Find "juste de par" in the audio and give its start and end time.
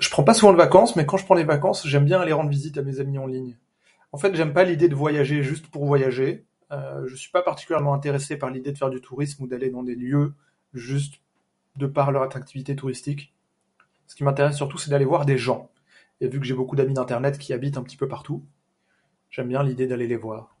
10.74-12.10